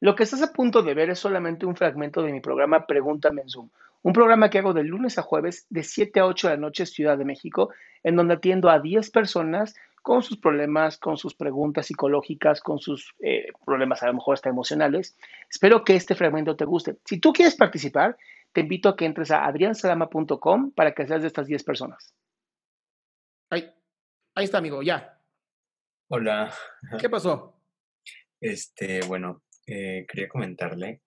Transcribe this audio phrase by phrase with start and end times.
[0.00, 3.42] Lo que estás a punto de ver es solamente un fragmento de mi programa Pregúntame
[3.42, 3.68] en Zoom,
[4.02, 6.86] un programa que hago de lunes a jueves de 7 a 8 de la noche
[6.86, 7.70] Ciudad de México,
[8.04, 13.14] en donde atiendo a 10 personas con sus problemas, con sus preguntas psicológicas, con sus
[13.18, 15.16] eh, problemas a lo mejor hasta emocionales.
[15.50, 16.96] Espero que este fragmento te guste.
[17.04, 18.16] Si tú quieres participar,
[18.52, 22.14] te invito a que entres a adriansalama.com para que seas de estas 10 personas.
[23.50, 23.68] Ahí,
[24.36, 25.17] ahí está, amigo, ya.
[26.10, 26.54] Hola.
[26.98, 27.60] ¿Qué pasó?
[28.40, 31.02] Este, bueno, eh, quería comentarle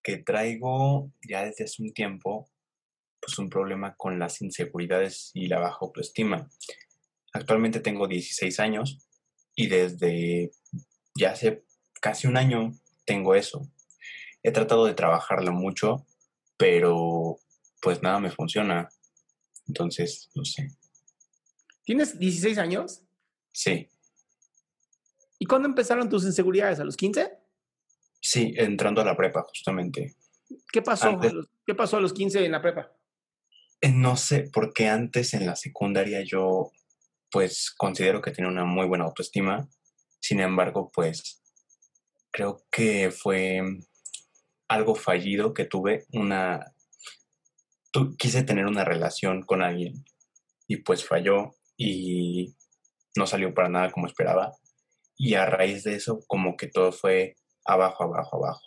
[0.00, 2.48] que traigo ya desde hace un tiempo
[3.20, 6.48] pues un problema con las inseguridades y la baja autoestima.
[7.32, 8.98] Actualmente tengo 16 años
[9.56, 10.52] y desde
[11.18, 11.64] ya hace
[12.00, 12.70] casi un año
[13.06, 13.68] tengo eso.
[14.44, 16.06] He tratado de trabajarlo mucho,
[16.56, 17.40] pero
[17.82, 18.88] pues nada me funciona.
[19.66, 20.68] Entonces, no sé.
[21.82, 23.02] ¿Tienes 16 años?
[23.50, 23.88] Sí,
[25.38, 26.80] ¿Y cuándo empezaron tus inseguridades?
[26.80, 27.30] ¿A los 15?
[28.18, 30.16] sí, entrando a la prepa justamente.
[30.72, 31.08] ¿Qué pasó?
[31.10, 32.92] Antes- a los- ¿Qué pasó a los 15 en la prepa?
[33.80, 36.70] Eh, No sé, porque antes en la secundaria yo
[37.30, 39.68] pues considero que tenía una muy buena autoestima.
[40.20, 41.42] Sin embargo, pues
[42.32, 43.60] creo que fue
[44.68, 46.72] algo fallido que tuve una...
[47.92, 50.04] tu- quise tener una relación con alguien
[50.66, 52.56] y pues falló y
[53.16, 54.52] no salió para nada como esperaba.
[55.16, 58.62] Y a raíz de eso como que todo fue abajo, abajo, abajo.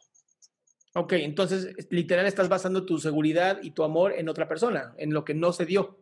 [0.95, 5.23] Ok, entonces literal estás basando tu seguridad y tu amor en otra persona, en lo
[5.23, 5.99] que no se dio.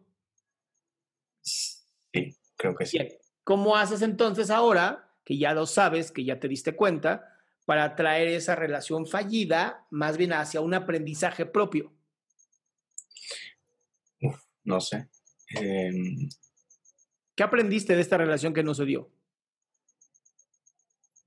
[1.42, 2.98] Sí, creo que sí.
[2.98, 3.14] Bien,
[3.44, 7.34] ¿cómo haces entonces ahora, que ya lo sabes, que ya te diste cuenta,
[7.66, 11.94] para traer esa relación fallida más bien hacia un aprendizaje propio?
[14.64, 15.10] No sé.
[15.50, 16.30] Em,
[17.36, 19.10] ¿Qué aprendiste de esta relación que no se dio?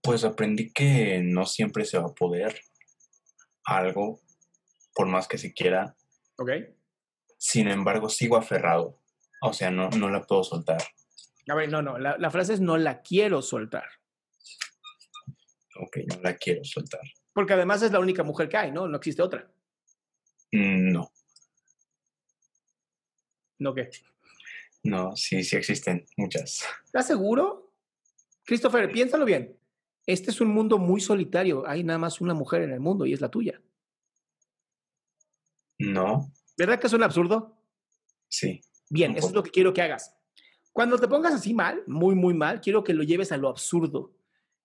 [0.02, 2.60] Pues aprendí que no siempre se va a poder
[3.64, 4.20] algo,
[4.94, 5.94] por más que se quiera.
[6.38, 6.50] Ok.
[7.38, 8.98] Sin embargo, sigo aferrado.
[9.42, 10.82] O sea, no, no la puedo soltar.
[11.48, 13.84] A ver, no, no, la, la frase es no la quiero soltar,
[15.82, 17.00] Ok, no la quiero soltar.
[17.32, 18.86] porque además es la única mujer que hay, ¿no?
[18.86, 19.50] No existe otra.
[20.52, 21.10] Mm, No,
[23.58, 23.90] ¿No qué?
[24.84, 26.64] no, sí, sí existen muchas.
[26.84, 27.72] ¿Estás seguro?
[28.44, 29.58] Christopher, piénsalo bien.
[30.06, 31.66] Este es un mundo muy solitario.
[31.66, 33.60] Hay nada más una mujer en el mundo y es la tuya.
[35.78, 36.30] No,
[36.60, 37.56] ¿Verdad que es un absurdo?
[38.28, 38.60] sí.
[38.92, 40.12] Bien, eso es lo que quiero que hagas.
[40.72, 44.16] Cuando te pongas así mal, muy, muy mal, quiero que lo lleves a lo absurdo.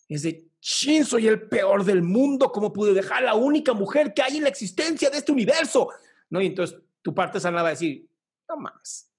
[0.10, 2.52] Es de, chin, soy el peor del mundo.
[2.52, 5.90] ¿Cómo pude dejar a la única mujer que hay en la existencia de este universo?
[6.32, 6.42] ¿No?
[6.42, 8.10] Y entonces tu parte sana va a decir,
[8.50, 9.12] no mames.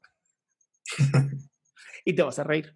[2.05, 2.75] y te vas a reír.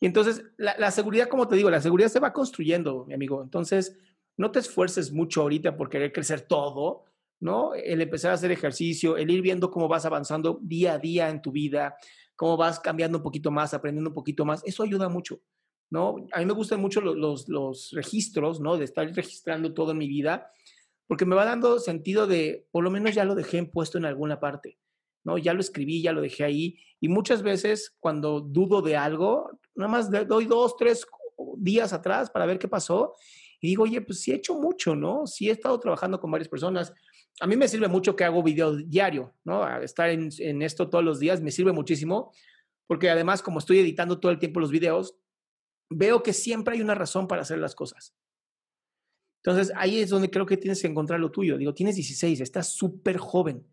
[0.00, 3.42] Y entonces, la, seguridad, como te digo, la seguridad se va construyendo, mi amigo.
[3.42, 3.98] Entonces,
[4.36, 7.04] no te esfuerces mucho ahorita por querer crecer todo,
[7.40, 7.74] ¿no?
[7.74, 11.42] El empezar a hacer ejercicio, el ir viendo cómo vas avanzando día a día en
[11.42, 11.96] tu vida,
[12.36, 15.40] cómo vas cambiando un poquito más, aprendiendo un poquito más, eso ayuda mucho,
[15.90, 16.16] ¿no?
[16.32, 18.76] A mí me gustan mucho lo- los, los registros, ¿no?
[18.76, 20.52] De estar registrando todo en mi vida,
[21.06, 24.38] porque me va dando sentido de, por lo menos ya lo dejé puesto en alguna
[24.40, 24.78] parte,
[25.24, 25.38] ¿no?
[25.38, 26.78] Ya lo escribí, ya lo dejé ahí.
[27.00, 31.06] Y muchas veces cuando dudo de algo, nada más doy dos, tres
[31.56, 33.14] días atrás para ver qué pasó.
[33.60, 35.26] Y digo, oye, pues sí he hecho mucho, ¿no?
[35.26, 36.92] Sí he estado trabajando con varias personas.
[37.40, 39.66] A mí me sirve mucho que hago video diario, ¿no?
[39.80, 42.32] estar en, en esto todos los días me sirve muchísimo,
[42.86, 45.16] porque además como estoy editando todo el tiempo los videos,
[45.90, 48.14] veo que siempre hay una razón para hacer las cosas.
[49.42, 51.56] Entonces, ahí es donde creo que tienes que encontrar lo tuyo.
[51.56, 53.64] Digo, tienes 16, estás súper joven.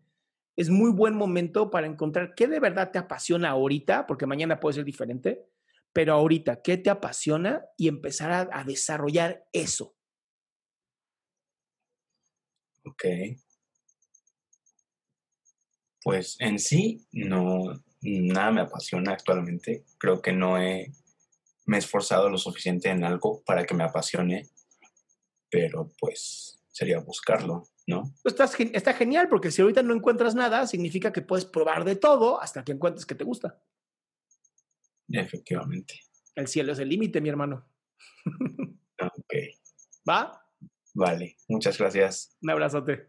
[0.54, 4.76] Es muy buen momento para encontrar qué de verdad te apasiona ahorita, porque mañana puede
[4.76, 5.44] ser diferente,
[5.96, 7.64] pero ahorita, ¿qué te apasiona?
[7.78, 9.96] Y empezar a, a desarrollar eso.
[12.84, 13.04] Ok.
[16.02, 19.86] Pues en sí, no, nada me apasiona actualmente.
[19.96, 20.92] Creo que no he,
[21.64, 24.50] me he esforzado lo suficiente en algo para que me apasione
[25.50, 28.12] pero pues sería buscarlo, ¿no?
[28.22, 31.96] Pues estás, está genial porque si ahorita no encuentras nada, significa que puedes probar de
[31.96, 33.62] todo hasta que encuentres que te gusta.
[35.08, 36.00] Efectivamente.
[36.34, 37.66] El cielo es el límite, mi hermano.
[39.00, 39.34] ok.
[40.08, 40.42] ¿Va?
[40.94, 42.36] Vale, muchas gracias.
[42.42, 43.08] Un abrazote.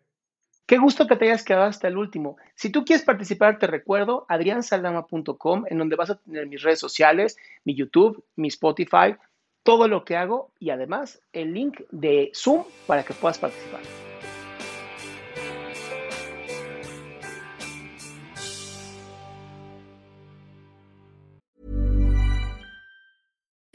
[0.65, 2.35] Qué gusto que te hayas quedado hasta el último.
[2.55, 7.37] Si tú quieres participar, te recuerdo adriansaldama.com, en donde vas a tener mis redes sociales,
[7.63, 9.15] mi YouTube, mi Spotify,
[9.63, 13.81] todo lo que hago y además el link de Zoom para que puedas participar.